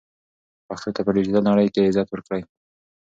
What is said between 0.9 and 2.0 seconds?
ته په ډیجیټل نړۍ کې